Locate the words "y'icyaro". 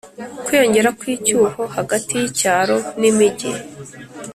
2.19-2.77